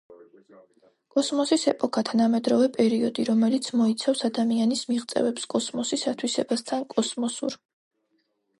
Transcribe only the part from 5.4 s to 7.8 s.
კოსმოსის ათვისებასთან, კოსმოსურ